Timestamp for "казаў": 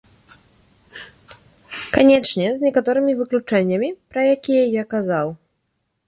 4.95-5.27